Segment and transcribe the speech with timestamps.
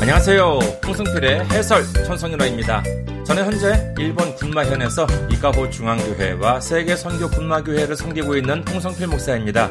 [0.00, 0.58] 안녕하세요.
[0.86, 2.82] 홍승필의 해설 천성윤아입니다.
[3.26, 9.70] 저는 현재 일본 군마현에서 이카호 중앙교회와 세계 선교 군마교회를 섬기고 있는 홍성필 목사입니다.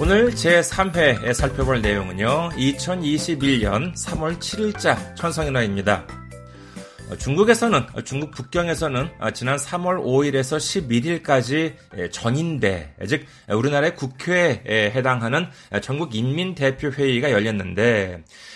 [0.00, 2.50] 오늘 제3회에 살펴볼 내용은요.
[2.56, 6.06] 2021년 3월 7일자 천성인화입니다.
[7.18, 15.46] 중국에서는 중국 북경에서는 지난 3월 5일에서 11일까지 전인대 즉 우리나라의 국회에 해당하는
[15.82, 18.24] 전국 인민대표회의가 열렸는데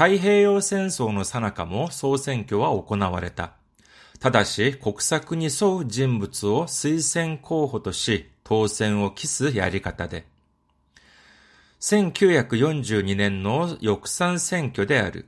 [0.00, 3.52] 太平洋戦争の最中も総選挙は行われた。
[4.18, 10.24] ただし国策に沿う人物を推薦候補とし当選を期すやり方で、
[11.80, 15.26] 1942年の翼賛選挙である。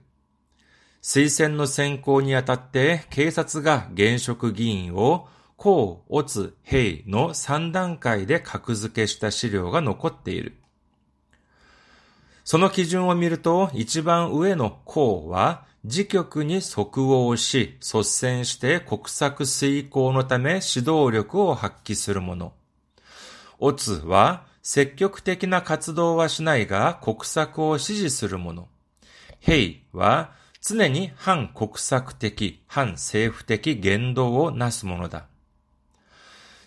[1.03, 10.62] 推薦の選考にあたって警察が現職議員を公、乙、平の3段階で格付けした資料が残っている。
[12.45, 22.53] その基準を見ると一番上の公は自局に即応し率先して国策遂行のため指導力を発揮するもの。
[23.59, 28.69] 乙は積極的な活動はしないが国策を支持するもの。
[29.41, 35.27] 平は常に反国策的、反政府的言動をなすものだ。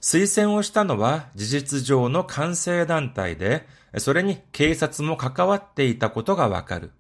[0.02, 3.66] 推薦をしたのは事実上の関西団体で、
[3.97, 6.91] それに警察も関わっていたことがわかる。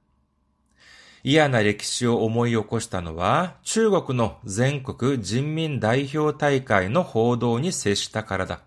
[1.23, 8.61] 嫌な歴史を思い起こしたのは中国の全国人民代表大会の報道に接したからだ。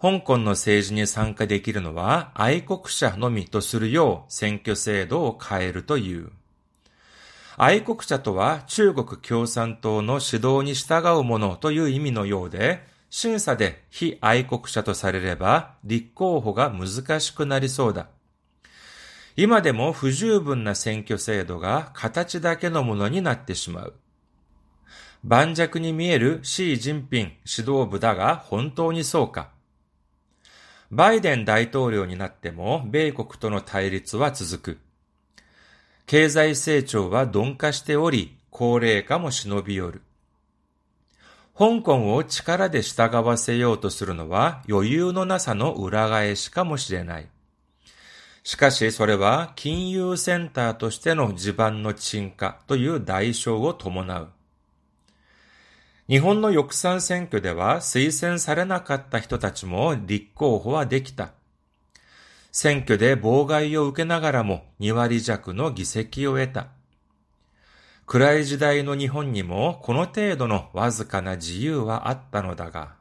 [0.00, 6.30] 香港の政治に参加できるのは愛国者のみとするよう選挙制度を変えるという。
[7.56, 18.08] 愛国者とは中国共産党の指導に従うものという意味のようで、審査で非愛国者とされれば立候補が難しくなりそうだ。
[19.36, 23.94] 今でも不十分な選挙制度が形だけのものになってしまう。
[25.24, 29.50] 盤石に見えるシー・ジンピン指導部だが本当にそうか。
[30.90, 34.78] バイデン大統領になっても米国との対立は続く。
[36.06, 40.02] 経済成長は鈍化しており、高齢化も忍び寄る。
[41.58, 47.26] 香港を力で従わせようとするのは余裕のなさの裏返しかもしれない。
[48.44, 54.28] しかしそれは金融センターとしての地盤の沈下という代償を伴う。
[56.08, 61.32] 日本の抑散選挙では推薦されなかった人たちも立候補はできた。
[62.52, 66.68] 選挙で妨害を受けながらも2割弱の議席を得た。
[68.07, 72.95] 暗い時代の日本にもこの程度のわずかな自由はあったのだが。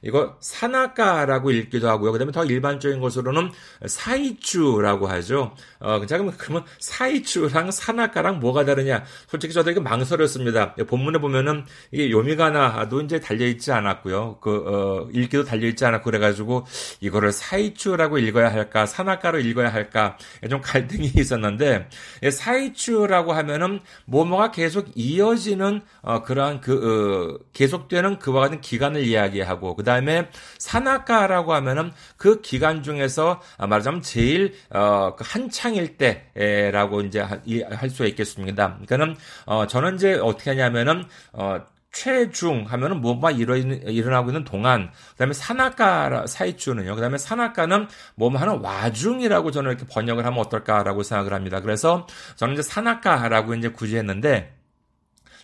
[0.03, 2.11] 이거 산악가라고 읽기도 하고요.
[2.11, 3.51] 그다음에 더 일반적인 것으로는
[3.85, 5.53] 사이추라고 하죠.
[5.79, 9.03] 어, 자 그러면 그러면 사이추랑 산악가랑 뭐가 다르냐?
[9.27, 10.75] 솔직히 저도 이게 망설였습니다.
[10.75, 14.39] 본문에 보면은 이게 요미가나도 이제 달려 있지 않았고요.
[14.41, 16.65] 그 어, 읽기도 달려 있지 않았고 그래가지고
[16.99, 20.17] 이거를 사이추라고 읽어야 할까, 산악가로 읽어야 할까
[20.49, 21.89] 좀 갈등이 있었는데
[22.29, 29.90] 사이추라고 하면은 뭐뭐가 계속 이어지는 어, 그러한 그 어, 계속되는 그와 같은 기간을 이야기하고 그다음
[29.91, 38.05] 다음에 산악가라고 하면은 그 기간 중에서 말하자면 제일 어, 그 한창일 때라고 이제 할 수
[38.05, 38.77] 있겠습니다.
[38.85, 41.59] 그러니까는 어, 저는 이제 어떻게 하냐면은 어,
[41.91, 48.33] 최중 하면은 뭐가 일어, 일어나고 있는 동안, 그 다음에 산악가 사이주는요, 그 다음에 산악가는 뭐
[48.33, 51.59] 하는 와중이라고 저는 이렇게 번역을 하면 어떨까라고 생각을 합니다.
[51.59, 52.07] 그래서
[52.37, 54.60] 저는 이제 산악가라고 이제 구제했는데,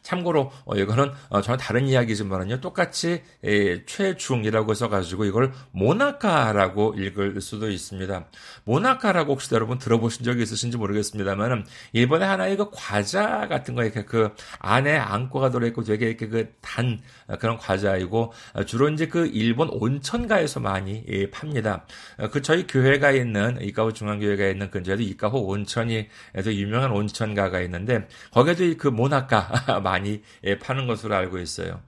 [0.08, 2.62] 참고로 어, 이거는 어, 전혀 다른 이야기지만은요.
[2.62, 8.26] 똑같이 에, 최중이라고 써가지고 이걸 모나카라고 읽을 수도 있습니다.
[8.64, 14.30] 모나카라고 혹시 여러분 들어보신 적이 있으신지 모르겠습니다만은 일본의 하나의 그 과자 같은 거 이렇게 그
[14.60, 17.02] 안에 안고가 들어있고 되게 이렇게 그단
[17.40, 18.34] 그런 과자이고
[18.66, 21.86] 주로 이제 그 일본 온천가에서 많이 예, 팝니다.
[22.32, 28.78] 그 저희 교회가 있는 이카호 중앙교회가 있는 근처에도 이카호 온천이 에서 유명한 온천가가 있는데 거기에도
[28.78, 31.82] 그 모나카 많이 예, 파는 것으로 알고 있어요.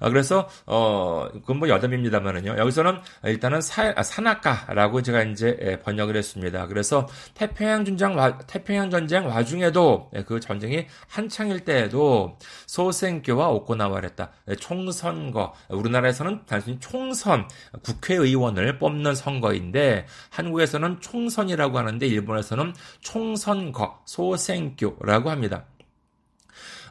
[0.00, 2.56] 어, 그래서 어 그건 뭐 여담입니다만은요.
[2.58, 6.66] 여기서는 일단은 사, 아, 산악가라고 제가 이제 예, 번역을 했습니다.
[6.66, 14.30] 그래서 태평양 전쟁 와, 태평양 전쟁 와중에도 예, 그 전쟁이 한창일 때에도 소생교와 오코나와랬다
[14.60, 17.48] 총 선거 우리나라에서는 단순히 총선
[17.82, 25.64] 국회의원을 뽑는 선거인데 한국에서는 총선이라고 하는데 일본에서는 총선거 소생교라고 합니다.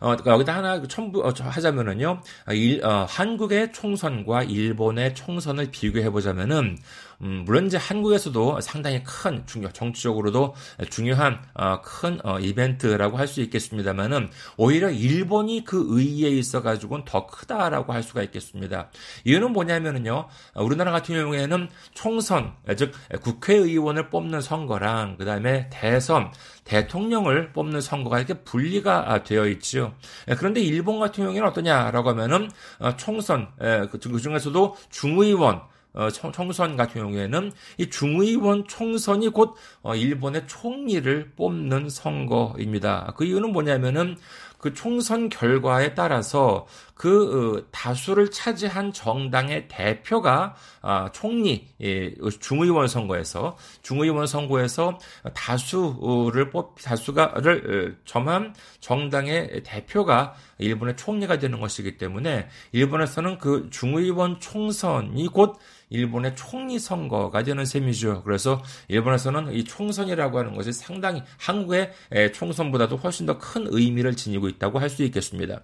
[0.04, 6.78] 어, 여기다 하나 첨부 어, 하자면은요, 일, 어, 한국의 총선과 일본의 총선을 비교해 보자면은
[7.24, 10.56] 음, 물론 이제 한국에서도 상당히 큰 중요, 정치적으로도
[10.90, 17.26] 중요한 어, 큰 어, 이벤트라고 할 수 있겠습니다만은 오히려 일본이 그 의의에 있어 가지고는 더
[17.26, 18.92] 크다라고 할 수가 있겠습니다.
[19.24, 22.92] 이유는 뭐냐면은요, 우리나라 같은 경우에는 총선, 즉
[23.22, 26.32] 국회의원을 뽑는 선거랑 그 다음에 대선,
[26.66, 29.94] 대통령을 뽑는 선거가 이렇게 분리가 되어 있지요.
[30.38, 35.62] 그런데 일본 같은 경우에는 어떠냐라고 하면은 어, 총선, 그, 그 중에서도 중의원
[35.94, 43.14] 어, 총선 같은 경우에는 이 중의원 총선이 곧 어, 일본의 총리를 뽑는 선거입니다.
[43.16, 44.18] 그 이유는 뭐냐면은
[44.64, 46.66] 그 총선 결과에 따라서
[46.96, 55.00] 그 어, 다수를 차지한 정당의 대표가 아, 총리 예, 중의원 선거에서 중의원 선거에서
[55.34, 65.28] 다수를 뽑 다수가를 점한 정당의 대표가 일본의 총리가 되는 것이기 때문에 일본에서는 그 중의원 총선이
[65.28, 65.58] 곧
[65.90, 68.24] 일본의 총리 선거가 되는 셈이죠.
[68.24, 71.92] 그래서 일본에서는 이 총선이라고 하는 것이 상당히 한국의
[72.34, 75.62] 총선보다도 훨씬 더 큰 의미를 지니고 있다고 할 수 있겠습니다.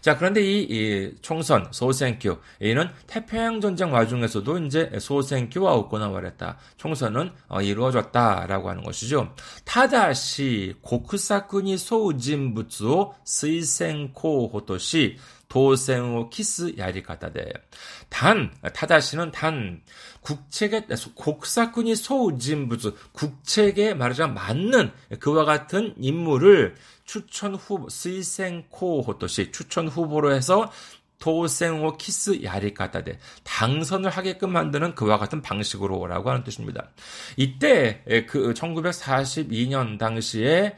[0.00, 6.58] 자, 그런데 이, 이 총선, 소생큐, 이는 태평양 전쟁 와중에서도 이제 소생큐와 오코나와랬다.
[6.76, 9.32] 총선은 어, 이루어졌다라고 하는 것이죠.
[9.64, 15.16] ただし 国策に 沿う人物を 推薦候補とし
[15.52, 17.52] 当選を 期す やり方で.
[18.08, 19.82] 단, ただし는 단,
[20.22, 30.72] 국책에, 国策に 沿う人物, 국책에 말하자면 맞는 그와 같은 인물을 추천 후보, 推薦候補とし 추천 후보로 해서
[31.18, 36.88] 当選を 期す やり方で 당선을 하게끔 만드는 그와 같은 방식으로라고 하는 뜻입니다.
[37.36, 40.76] 이때 그 1942년 당시에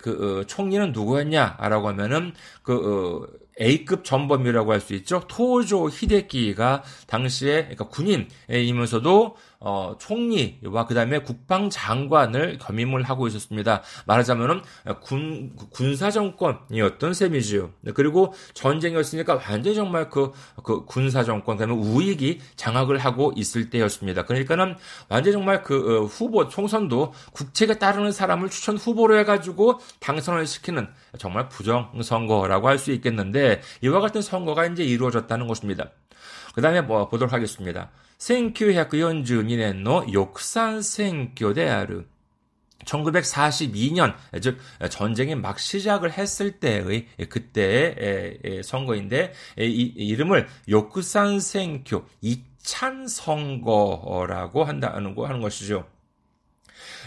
[0.00, 2.32] 그 어, 총리는 누구였냐라고 하면은
[2.62, 5.22] 그 어, A급 전범이라고 할 수 있죠.
[5.28, 9.36] 토조 히데키가 당시에 그러니까 군인이면서도
[9.66, 13.82] 어, 총리와 그 다음에 국방장관을 겸임을 하고 있었습니다.
[14.06, 14.60] 말하자면은
[15.00, 17.70] 군 군사 정권이었던 셈이지요.
[17.94, 24.26] 그리고 전쟁이었으니까 완전히 정말 그, 그 군사 정권 그다음에 우익이 장악을 하고 있을 때였습니다.
[24.26, 24.76] 그러니까는
[25.08, 31.48] 완전 정말 그 어, 후보 총선도 국책에 따르는 사람을 추천 후보로 해가지고 당선을 시키는 정말
[31.48, 33.43] 부정 선거라고 할 수 있겠는데
[33.81, 35.91] 이와 같은 선거가 이제 이루어졌다는 것입니다.
[36.53, 37.91] 그 다음에 뭐 보도록 하겠습니다.
[38.19, 42.07] 1942年の 역산選挙である
[42.85, 44.57] 1942년, 즉,
[44.89, 55.27] 전쟁이 막 시작을 했을 때의, 그때의 선거인데, 이, 이름을 욕산 생교, 이찬 선거라고 한다는 거
[55.27, 55.87] 하는 것이죠.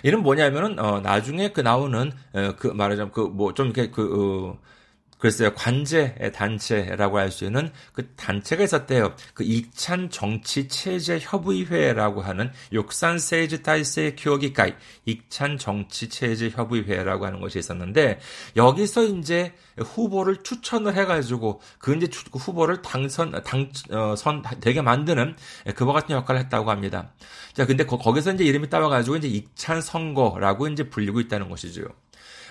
[0.04, 4.72] 이는 뭐냐면은, 어, 나중에 그 나오는, 어, 그 말하자면, 그, 뭐, 좀 이렇게 그, 어,
[5.17, 9.15] 글쎄요, 관제 단체라고 할 수 있는 그 단체가 있었대요.
[9.33, 14.73] 그 익찬 정치 체제 협의회라고 하는 욕산 세이지 타이세 교기가이
[15.05, 18.19] 익찬 정치 체제 협의회라고 하는 것이 있었는데
[18.55, 24.15] 여기서 이제 후보를 추천을 해가지고 그 이제 그 후보를 당선 당선 어,
[24.61, 25.35] 되게 만드는
[25.75, 27.11] 그와 같은 역할을 했다고 합니다.
[27.53, 31.83] 자, 근데 거, 기서 이제 이름이 따와가지고 이제 익찬 선거라고 이제 불리고 있다는 것이죠.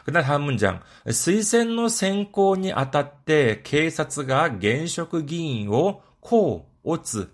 [0.05, 0.81] 그다음 다음 문장.
[1.05, 7.33] 推薦の選考にあたって警察が現職議員をこう、おつ、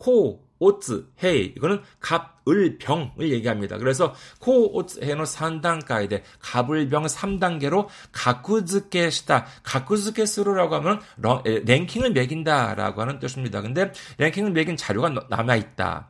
[0.00, 3.78] 코 오츠 헤이 이거는 갑을 병을 얘기합니다.
[3.78, 9.46] 그래서 코 오츠 헤이는 3단가이데 갑을 병 3단계로 가쿠즈케시다.
[9.62, 11.00] 가쿠즈케스루라고 하면
[11.44, 13.62] 랭킹을 매긴다라고 하는 뜻입니다.
[13.62, 16.08] 근데 랭킹을 매긴 자료가 남아 있다.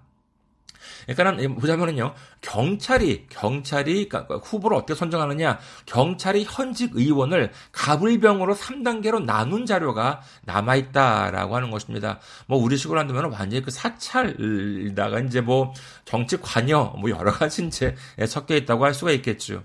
[1.15, 10.21] 그러니까 보자면은요, 경찰이, 경찰이, 그러니까 후보를 어떻게 선정하느냐, 경찰이 현직 의원을 가불병으로 3단계로 나눈 자료가
[10.45, 12.21] 남아 있다라고 하는 것입니다.
[12.47, 15.73] 뭐, 우리식으로 한다면 완전히 그 사찰다가 이제 뭐,
[16.05, 17.95] 정치 관여, 뭐, 여러 가지 이제
[18.27, 19.65] 섞여 있다고 할 수가 있겠죠.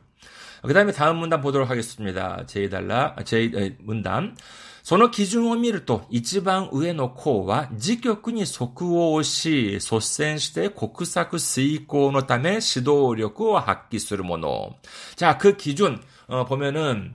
[0.62, 2.44] 그 다음에 다음 문단 보도록 하겠습니다.
[2.48, 4.36] 제2달라, 제2문단.
[4.85, 14.77] その基準を見ると、一番上の項は、自局に即応し、率先して国策遂行のため指導力を発揮するもの。
[15.17, 17.15] 자、 그 기준, 어, 보면은,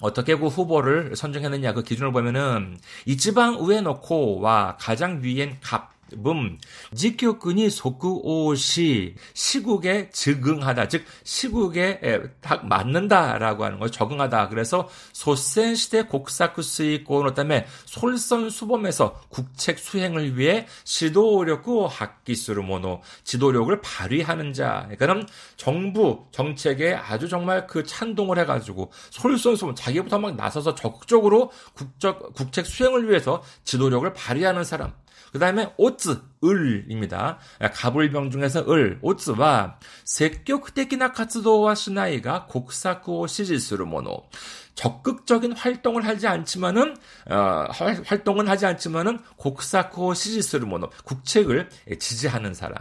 [0.00, 6.57] 어떻게 그 후보를 선정했느냐, 그 기준을 보면은, 이지방 우에 놓고와 가장 위엔 갑, 음,
[6.95, 11.99] 지교근이 속구옷이 시국에 적응하다, 즉 시국에
[12.41, 14.49] 딱 맞는다라고 하는 거 적응하다.
[14.49, 24.53] 그래서 소센 시대 곡사크 수익고노 때문에 솔선수범해서 국책 수행을 위해 지도력고 학기수를 모노 지도력을 발휘하는
[24.53, 24.87] 자.
[24.97, 32.65] 그러니까 정부 정책에 아주 정말 그 찬동을 해가지고 솔선수범 자기부터 막 나서서 적극적으로 국적 국책
[32.65, 34.93] 수행을 위해서 지도력을 발휘하는 사람.
[35.31, 37.39] 그 다음에 오츠, 을입니다.
[37.73, 44.29] 가불병 중에서 을, 오츠와 적극적인 활동을 시나이가 곡사쿠 시지스루모노
[44.75, 46.95] 적극적인 활동을 하지 않지만은
[47.29, 47.65] 어,
[48.05, 51.69] 활동은 하지 않지만은 곡사쿠 시지스루모노 국책을
[51.99, 52.77] 지지하는 사람.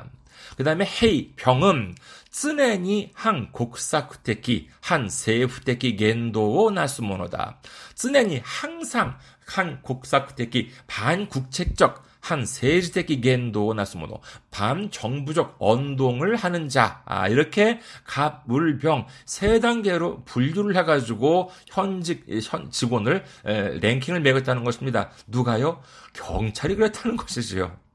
[0.56, 1.96] 그 다음에 헤이 병은
[2.30, 7.60] 쓰네니 한 곡사쿠테키 한 세부테키 겐도오 나스모노다.
[7.94, 17.28] 쓰네니 항상 한 곡사쿠테키 반국책적 한 세지대기 겐도 나 스모노 반정부적 언동을 하는 자 아,
[17.28, 25.11] 이렇게 갑물병 세 단계로 분류를 해가지고 현직 현 직원을 에, 랭킹을 매겼다는 것입니다.
[25.28, 25.80] 누가요?
[26.14, 27.85] 경찰이 그랬다는 것이지요.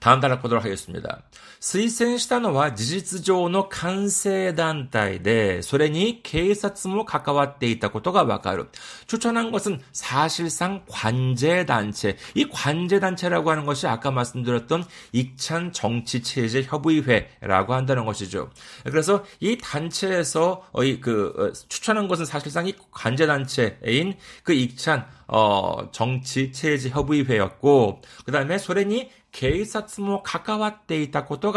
[0.00, 1.22] 다음 단락 보도록 하겠습니다.
[1.60, 8.68] 推薦したのは事実上の関西団体で、それに警察も関わっていたことがわかる.
[9.06, 12.16] 추천한 것은 사실상 관제단체.
[12.34, 18.50] 이 관제단체라고 하는 것이 아까 말씀드렸던 익찬 정치체제 협의회라고 한다는 것이죠.
[18.84, 20.64] 그래서 이 단체에서
[21.00, 29.10] 그 추천한 것은 사실상 이 관제단체인 그 익찬 어, 정치 체제 협의회였고 그다음에 소련이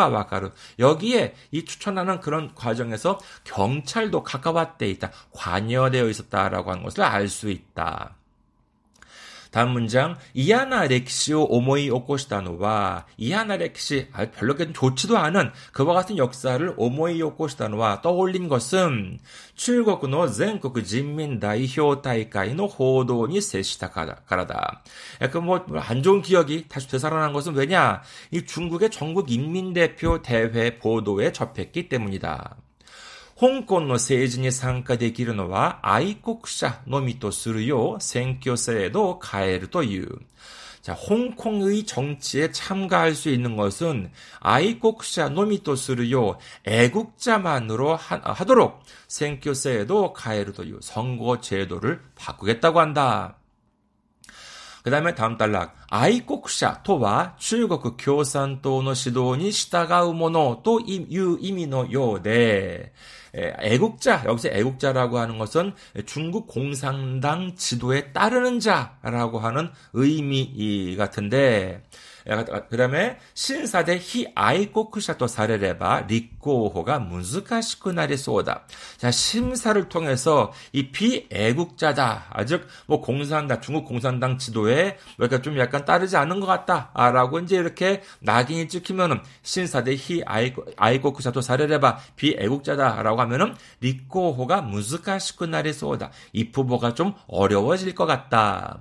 [0.09, 0.51] 와가르.
[0.79, 4.23] 여기에 이 추천하는 그런 과정에서 경찰도
[4.91, 5.11] 있다.
[5.33, 8.20] 관여되어 있었다라고 하는 것을 알 수 있다.
[9.51, 16.75] 다음 문장 이하나 렉시오 오모이 오코시다노와 이하나 렉시 아, 별로 좋지도 않은 그와 같은 역사를
[16.77, 19.19] 오모이 오코시다노와 떠올린 것은
[19.55, 24.83] 출국의 전국 진민 대표 대회의 호도니 세시다 가라다.
[25.21, 28.03] 약간 뭐안 좋은 기억이 다시 되살아난 것은 왜냐?
[28.31, 32.57] 이 중국의 전국 인민 대표 대회 보도에 접했기 때문이다.
[33.40, 40.20] 香港の政治に参加できるのは愛国者のみとするよう選挙制度を変えるという。
[40.86, 51.42] 자, 홍콩의 정치에 참가할 수 있는 것은 아이국자 노미토스르요 애국자만으로 하, 도록 생교세에도 가에르도요 선거
[51.42, 53.39] 제도를 바꾸겠다고 한다.
[54.84, 55.76] 그 다음에 다음 단락.
[55.90, 62.94] 아이국샤 토와 중국 교산도의 지도니 従うもの또 의미의 요데.
[63.36, 65.74] 애국자, 여기서 애국자라고 하는 것은
[66.06, 71.84] 중국 공산당 지도에 따르는 자라고 하는 의미 같은데,
[72.69, 78.65] 그 다음에 신사대 히 아이코크샤토 사례레바 리코호가 문스카시쿠 나리소다.
[78.97, 82.27] 자 심사를 통해서 이 비애국자다.
[82.31, 88.03] 아직 뭐 공산당 중국 공산당 지도에 그러니까 좀 약간 따르지 않는 것 같다라고 이제 이렇게
[88.21, 90.23] 낙인이 찍히면은 신사대 히
[90.77, 96.11] 아이코크샤토 사례레바 비애국자다라고 하면은 리코호가 문스카시쿠 나리소다.
[96.33, 98.81] 이 부보가 좀 어려워질 것 같다.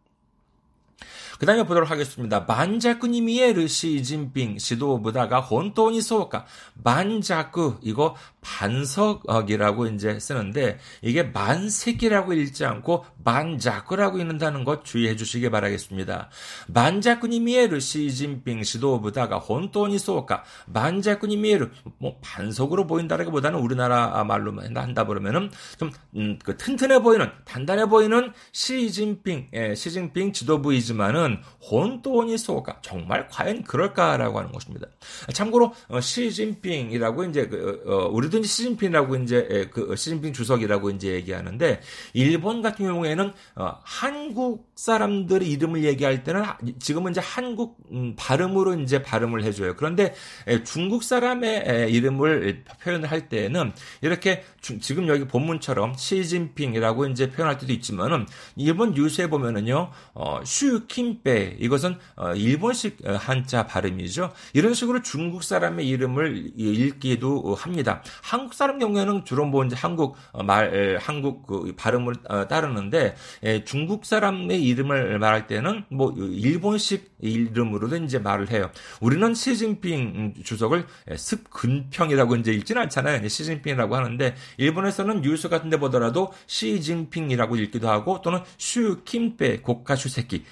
[1.41, 2.41] 그 다음에 보도록 하겠습니다.
[2.41, 6.45] 만자쿠니 미에르 시진핑 시도부다가 혼돈이 소까
[6.83, 16.29] 만자쿠 이거 반석이라고 이제 쓰는데 이게 만색이라고 읽지 않고 만자쿠라고 읽는다는 것 주의해 주시기 바라겠습니다.
[16.67, 25.49] 만자쿠니 미에르 시진핑 시도부다가 혼돈이 소까 만자쿠니 미에르 뭐 반석으로 보인다라기보다는 우리나라 말로 한다 그러면은
[25.77, 31.30] 좀 음, 그 튼튼해 보이는 단단해 보이는 시진핑 예, 시진핑 지도부이지만은
[31.69, 34.87] 혼돈이 소가 정말 과연 그럴까라고 하는 것입니다.
[35.33, 41.13] 참고로 어, 시진핑이라고 이제 그, 어, 우리도 이제 시진핑이라고 이제 예, 그 시진핑 주석이라고 이제
[41.13, 41.81] 얘기하는데
[42.13, 46.43] 일본 같은 경우에는 어, 한국 사람들의 이름을 얘기할 때는
[46.79, 49.75] 지금은 이제 한국 음, 발음으로 이제 발음을 해줘요.
[49.75, 50.13] 그런데
[50.47, 57.29] 예, 중국 사람의 예, 이름을 표현을 할 때는 이렇게 주, 지금 여기 본문처럼 시진핑이라고 이제
[57.29, 64.31] 표현할 때도 있지만은 일본 뉴스에 보면은요 어, 슈킴 페 이것은 어, 일본식 어, 한자 발음이죠.
[64.53, 68.03] 이런 식으로 중국 사람의 이름을 읽기도 합니다.
[68.21, 72.15] 한국 사람 경우에는 주로 뭐 이제 한국 어, 말 한국 그 발음을
[72.49, 78.71] 따르는데 예, 중국 사람의 이름을 말할 때는 뭐 일본식 이름으로도 이제 말을 해요.
[78.99, 80.85] 우리는 시진핑 주석을
[81.15, 83.27] 습근평이라고 이제 읽지는 않잖아요.
[83.27, 90.43] 시진핑이라고 하는데 일본에서는 뉴스 같은 데 보더라도 시진핑이라고 읽기도 하고 또는 슈킴페 국가주席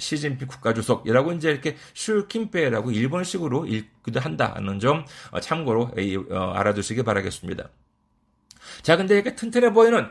[0.00, 5.04] 시진핑 국가주석이라고 이제 이렇게 슈킴페라고 일본식으로 읽기도 한다는 점
[5.40, 5.92] 참고로
[6.30, 7.68] 알아두시기 바라겠습니다.
[8.81, 10.07] 자, 근데 이렇게 튼튼해 보이는,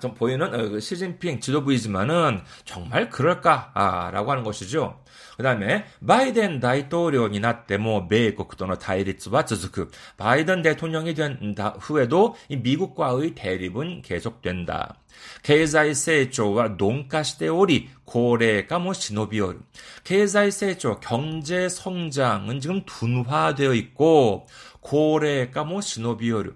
[0.00, 5.02] 좀 보이는 시진핑 지도부이지만은 정말 그럴까라고 하는 것이죠.
[5.36, 9.90] 그 다음에 바이든 대통령이 なっても 미국との 対立は 続く.
[10.18, 14.96] 바이든 대통령이 된 후에도 미국과의 대립은 계속된다.
[15.42, 19.60] 経済成長は 鈍化して おり 고래가 뭐 신호비올.
[20.04, 24.46] 経済成長 경제 성장은 지금 둔화되어 있고
[24.80, 26.54] 고래가 뭐 신호비올.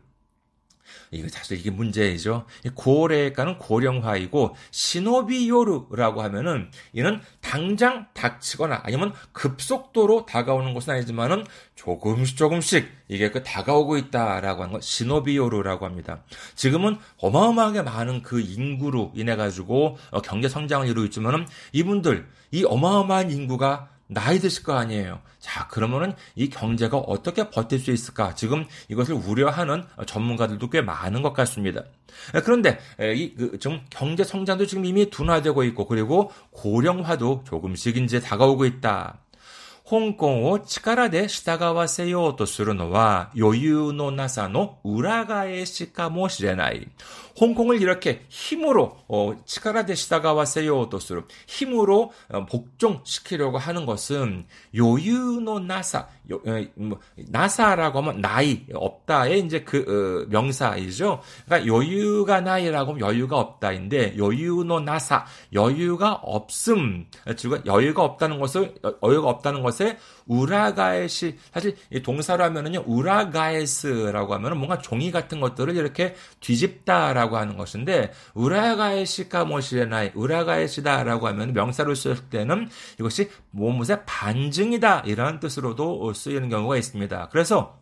[1.12, 2.46] 이거 사실 이게 문제이죠.
[2.76, 11.46] 고래가는 고령화이고 시노비요르라고 하면은 이는 당장 닥치거나 아니면 급속도로 다가오는 것은 아니지만은
[11.76, 16.24] 조금씩 조금씩 이게 그 다가오고 있다라고 하는 것 시노비요르라고 합니다.
[16.56, 23.90] 지금은 어마어마하게 많은 그 인구로 인해 가지고 경제 성장을 이루고 있지만은 이분들 이 어마어마한 인구가
[24.12, 25.22] 나이 드실 거 아니에요.
[25.38, 28.34] 자, 그러면은 이 경제가 어떻게 버틸 수 있을까?
[28.34, 31.84] 지금 이것을 우려하는 전문가들도 꽤 많은 것 같습니다.
[32.44, 39.20] 그런데 이좀 그 경제 성장도 지금 이미 둔화되고 있고 그리고 고령화도 조금씩 이제 다가오고 있다.
[39.89, 46.89] 香港を力で従わせようとするのは余裕のなさの裏返しかもしれない。
[47.41, 56.05] 홍콩을 이렇게 힘으로 어, 치카라데 시다가와세요と する 힘으로 어, 복종시키려고 하는 것은 요유노 나사 요,
[56.05, 56.09] 어,
[56.76, 61.22] 뭐, 나사라고 하면 나이 없다의 이제 그 어, 명사이죠.
[61.46, 69.30] 그러니까 여유가 나이라고 하면 여유가 없다인데 여유노 나사 여유가 없음 즉 여유가 없다는 것을 여유가
[69.30, 77.58] 없다는 것에 우라가에시 사실 동사로 하면은요 우라가에스라고 하면은 뭔가 종이 같은 것들을 이렇게 뒤집다라고 하는
[77.58, 86.78] 것인데 우라가에시카 모시레나이 우라가에시다라고 하면 명사로 쓸 때는 이것이 무엇의 반증이다 이런 뜻으로도 쓰이는 경우가
[86.78, 87.30] 있습니다.
[87.32, 87.80] 그래서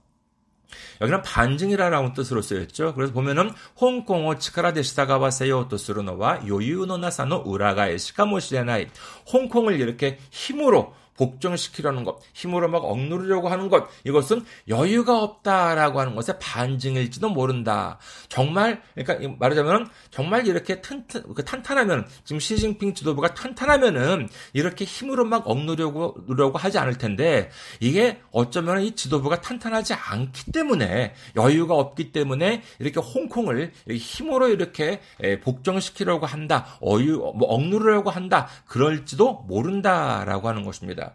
[1.02, 2.94] 여기는 반증이라는 뜻으로 쓰였죠.
[2.94, 8.88] 그래서 보면은 홍콩어 치카라 데시다가 와세요 또 쓰르노와 요유노나사노 우라가에 시카모시레나이
[9.32, 16.40] 홍콩을 이렇게 힘으로 복종시키려는 것, 힘으로 막 억누르려고 하는 것, 이것은 여유가 없다라고 하는 것의
[16.40, 17.98] 반증일지도 모른다.
[18.30, 25.48] 정말, 그러니까 말하자면 정말 이렇게 튼튼, 그 탄탄하면, 지금 시진핑 지도부가 탄탄하면은 이렇게 힘으로 막
[25.48, 27.50] 억누르려고, 하지 않을 텐데,
[27.80, 35.02] 이게 어쩌면 이 지도부가 탄탄하지 않기 때문에, 여유가 없기 때문에 이렇게 홍콩을 힘으로 이렇게
[35.44, 41.07] 복종시키려고 한다, 어유, 뭐 억누르려고 한다, 그럴지도 모른다라고 하는 것입니다.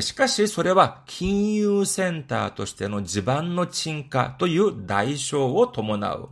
[0.00, 6.28] しかし、それは金融センターとしての地盤の沈下という代償を伴う。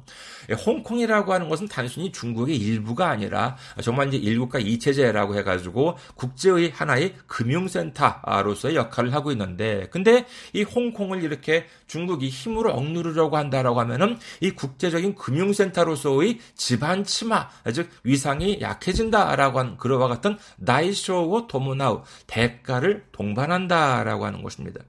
[0.54, 8.76] 홍콩이라고 하는 것은 단순히 중국의 일부가 아니라 정말 이제 일국가 이체제라고 해가지고 국제의 하나의 금융센터로서의
[8.76, 16.38] 역할을 하고 있는데, 근데 이 홍콩을 이렇게 중국이 힘으로 억누르려고 한다라고 하면은 이 국제적인 금융센터로서의
[16.54, 24.80] 집안 치마, 즉 위상이 약해진다라고 하는 그와 같은 나이쇼고 도모나우 대가를 동반한다라고 하는 것입니다.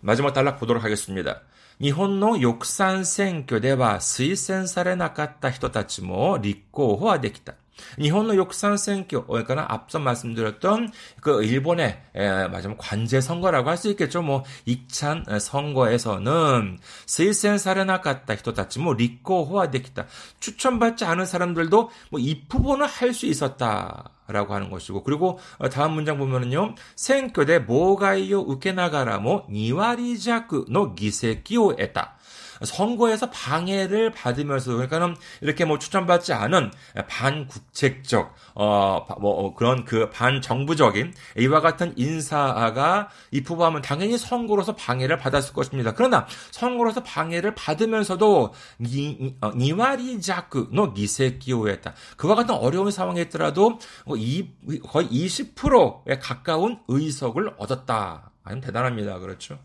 [0.00, 1.40] 마지막 단락 보도록 하겠습니다.
[1.81, 7.53] 日本の翼産選挙では推薦されなかった人たちも立候補はできた。
[7.99, 14.23] 일본의 욕산選挙, 그러니까 앞서 말씀드렸던 그 일본의 에, 맞으면 관제 선거라고 할 수 있겠죠.
[14.23, 20.07] 뭐 익찬 선거에서는 스이센 사레나갔다 히토다치 뭐 리코호와 데키다
[20.39, 24.09] 추천받지 않은 사람들도 뭐 이 부분을 할 수 있었다.
[24.32, 26.74] 라고 하는 것이고 그리고 어, 다음 문장 보면은요.
[26.96, 32.16] 생교대 모가이요 우케나가라모 니와리자크노 기세키오 에다
[32.64, 36.72] 선거에서 방해를 받으면서 그러니까는 이렇게 뭐 추천받지 않은
[37.08, 45.94] 반국책적 어뭐 어, 그런 그 반정부적인 이와 같은 인사가 입후보하면 당연히 선거로서 방해를 받았을 것입니다.
[45.94, 51.94] 그러나 선거로서 방해를 받으면서도 니, 어, 니와리 자크 노 기세기호했다.
[52.16, 54.50] 그와 같은 어려운 상황에 있더라도 뭐 이,
[54.88, 58.31] 거의 20%에 가까운 의석을 얻었다.
[58.43, 59.19] 아니 대단합니다.
[59.19, 59.59] 그렇죠?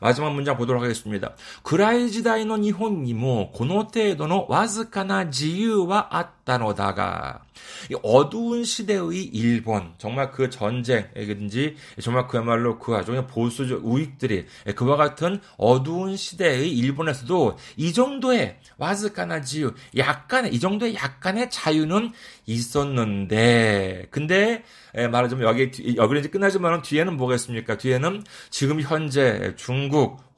[0.00, 1.32] 마지막 문장 보도록 하겠습니다.
[1.62, 7.40] 그라이 지다이 노 일본이 뭐, この程度のわずかな自由はあったのだが,
[8.03, 14.45] 어두운 시대의 일본, 정말 그 전쟁이든지, 정말 그야말로 그 아주 보수적 우익들이
[14.75, 22.11] 그와 같은 어두운 시대의 일본에서도 이 정도의 와즈카나 지 유, 약간의, 이 정도의 약간의 자유는
[22.45, 27.77] 있었는데, 근데, 말하자면 여기, 여기는 이제 끝나지만 뒤에는 뭐겠습니까?
[27.77, 30.30] 뒤에는 지금 현재 중국,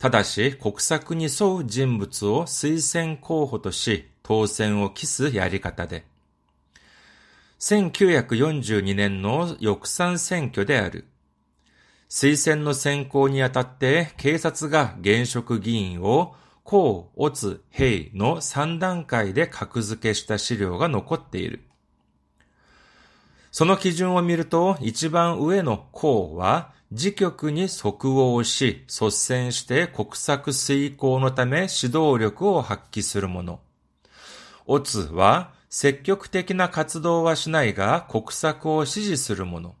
[0.00, 6.06] ただし、国策に沿う人物を推薦候補とし、当選を期すやり方で、
[7.58, 11.04] 1942年の翼賛選挙である。
[12.08, 16.34] 推薦の選考にあたって警察が現職議員を
[16.64, 21.60] 公、乙、平の3段階で格付けした資料が残っている。
[23.50, 33.60] その基準を見ると、一番上の公は自局に即応し、率先して国策遂行のため指導力を発揮するもの。
[34.66, 39.74] オツは積極的な活動はしないが国策を支持するもの。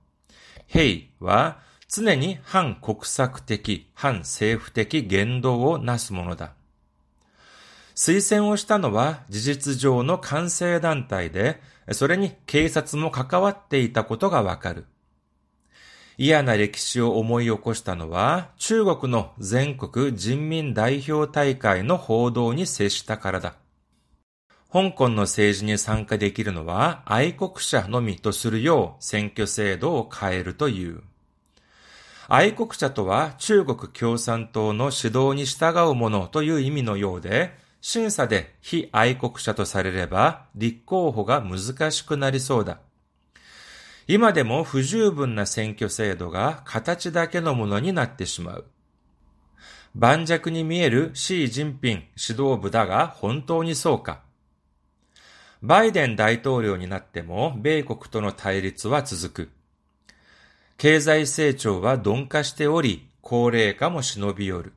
[0.66, 6.52] ヘイは常に反国策的、反政府的言動をなすものだ。
[7.96, 11.60] 推薦をしたのは事実上の完成団体で、
[11.92, 14.86] それに警察も関わっていたことがわかる。
[16.18, 23.54] 嫌な歴史を思い起こしたのは、中国の全国人民代表大会の報道に接したからだ。
[24.72, 31.02] 香港の政治に参加できるのは愛国者のみとするよう選挙制度を変えるという。
[32.28, 42.78] 愛国者とは中国共産党の指導に従うものという意味のようで、審査で非愛国者とされれば立候補が難しくなりそうだ。
[44.06, 48.64] 今でも不十分な選挙制度が形だけのものになってしまう。
[49.94, 54.20] 盤石に見えるシー・ジンピン指導部だが本当にそうか。
[55.62, 59.50] バイデン大統領になっても米国との対立は続く。
[60.76, 64.72] 経済成長は鈍化しており、高齢化も忍び寄る。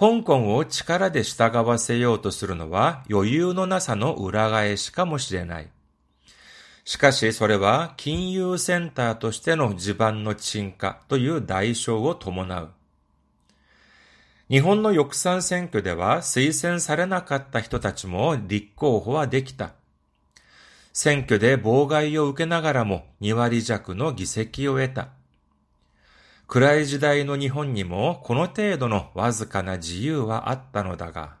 [0.00, 5.68] 香港を力で従わせようとするのは余裕のなさの裏返しかもしれない。
[6.86, 12.70] しかしそれは金融センターとしての地盤の沈下という代償を伴う。
[14.48, 19.72] 日本の翼賛選挙では推薦されなかった人たちも立候補はできた。
[20.94, 25.19] 選挙で妨害を受けながらも2割弱の議席を得た。
[26.49, 31.35] 暗い時代の日本にもこの程度のわずかな自由はあったのだが。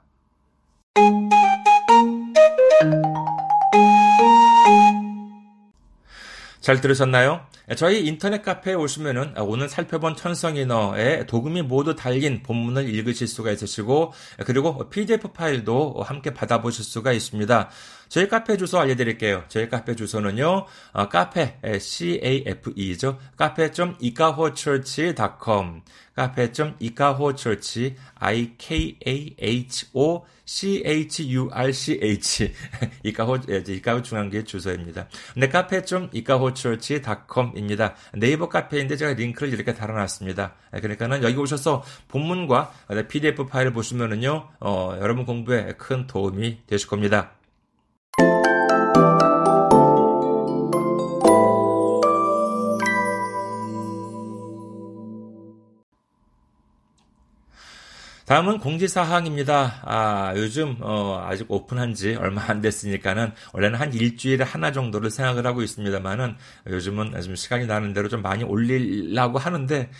[6.61, 7.45] 잘 들으셨나요?
[7.76, 14.12] 저희 인터넷 카페에 오시면은 오늘 살펴본 천성인어의 도금이 모두 달린 본문을 읽으실 수가 있으시고
[14.44, 17.70] 그리고 PDF 파일도 함께 받아보실 수가 있습니다.
[18.08, 19.44] 저희 카페 주소 알려드릴게요.
[19.46, 23.20] 저희 카페 주소는요, 어, 카페, C-A-F-E죠.
[23.36, 25.82] 카페.이카호처치.com
[26.16, 32.52] 카페.이카호처치, I-K-A-H-O C-H-U-R-C-H.
[33.04, 35.06] 이카호, 예, 이카호 중앙교회 주소입니다.
[35.36, 37.94] 네, 카페.이카호처치.com입니다.
[38.14, 40.54] 네이버 카페인데 제가 링크를 이렇게 달아놨습니다.
[40.74, 42.72] 예, 그러니까는 여기 오셔서 본문과
[43.08, 47.30] PDF 파일을 보시면은요, 어, 여러분 공부에 큰 도움이 되실 겁니다.
[58.30, 59.80] 다음은 공지사항입니다.
[59.82, 65.44] 아, 요즘, 어, 아직 오픈한 지 얼마 안 됐으니까는, 원래는 한 일주일에 하나 정도를 생각을
[65.44, 66.36] 하고 있습니다만은,
[66.68, 69.90] 요즘은 좀 시간이 나는 대로 좀 많이 올리려고 하는데,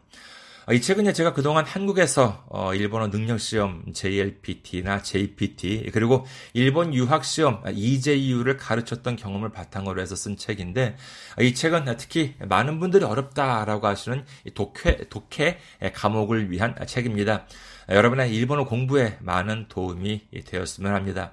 [0.70, 9.16] 이 책은 제가 그동안 한국에서 어, 일본어 능력시험 JLPT나 JPT 그리고 일본 유학시험 EJU를 가르쳤던
[9.16, 10.96] 경험을 바탕으로 해서 쓴 책인데
[11.40, 15.58] 이 책은 특히 많은 분들이 어렵다라고 하시는 독해, 독해
[15.94, 17.46] 과목을 위한 책입니다.
[17.88, 21.32] 여러분의 일본어 공부에 많은 도움이 되었으면 합니다.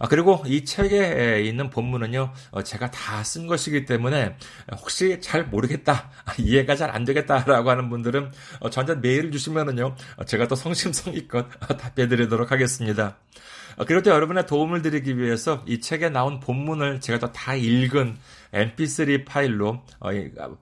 [0.00, 4.34] 아, 그리고 이 책에 있는 본문은요, 어, 제가 다 쓴 것이기 때문에
[4.80, 10.24] 혹시 잘 모르겠다, 아, 이해가 잘 안 되겠다라고 하는 분들은 어, 저한테 메일을 주시면은요, 어,
[10.24, 11.46] 제가 또 성심성의껏
[11.78, 13.18] 답해드리도록 하겠습니다.
[13.86, 18.16] 그리고 또 여러분의 도움을 드리기 위해서 이 책에 나온 본문을 제가 또 다 읽은
[18.52, 19.84] mp3 파일로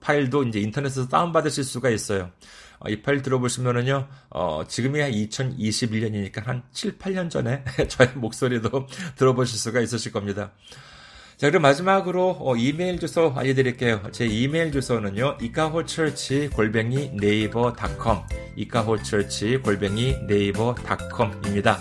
[0.01, 2.31] 파일도 이제 인터넷에서 다운받으실 수가 있어요.
[2.81, 8.87] 어, 이 파일 들어보시면은요, 어, 지금이 한 2021년이니까 한 7, 8년 전에 저의 목소리도
[9.17, 10.53] 들어보실 수가 있으실 겁니다.
[11.37, 14.03] 자, 그럼 마지막으로 어, 이메일 주소 알려드릴게요.
[14.11, 18.25] 제 이메일 주소는요, 이카호처치 골뱅이 네이버 닷컴,
[18.57, 21.79] 이카호처치 골뱅이 네이버 닷컴입니다.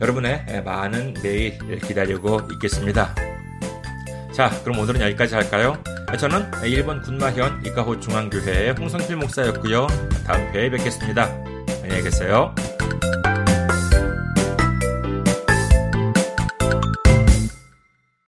[0.00, 3.14] 여러분의 많은 메일 기다리고 있겠습니다.
[4.38, 5.76] 자, 그럼 오늘은 여기까지 할까요?
[6.16, 9.88] 저는 일본 군마현 이카호 중앙교회의 홍성필 목사였고요.
[10.24, 11.24] 다음 회에 뵙겠습니다.
[11.82, 12.54] 안녕히 계세요.